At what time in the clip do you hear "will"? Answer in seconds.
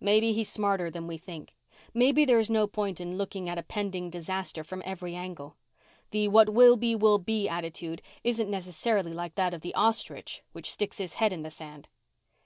6.48-6.78, 6.94-7.18